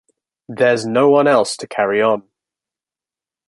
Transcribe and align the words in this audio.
There's 0.49 0.83
no 0.83 1.11
one 1.11 1.27
else 1.27 1.55
to 1.57 1.67
carry 1.67 2.01
on. 2.01 2.27